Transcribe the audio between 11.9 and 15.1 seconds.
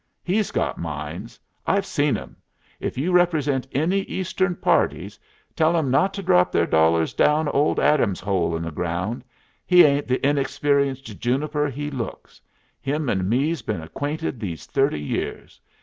looks. Him and me's been acquainted these thirty